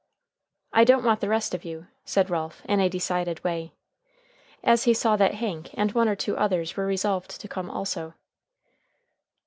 "I 0.73 0.83
don't 0.83 1.03
want 1.05 1.19
the 1.19 1.29
rest 1.29 1.53
of 1.53 1.63
you," 1.63 1.85
said 2.05 2.31
Ralph 2.31 2.63
in 2.65 2.79
a 2.79 2.89
decided 2.89 3.43
way, 3.43 3.73
as 4.63 4.85
he 4.85 4.95
saw 4.95 5.15
that 5.17 5.35
Hank 5.35 5.69
and 5.75 5.91
one 5.91 6.09
or 6.09 6.15
two 6.15 6.35
others 6.35 6.75
were 6.75 6.87
resolved 6.87 7.39
to 7.39 7.47
come 7.47 7.69
also. 7.69 8.15